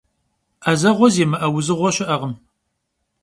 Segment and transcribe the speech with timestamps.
[0.67, 2.33] 'ezeğue zimı'e vuzığue şı'ekhım.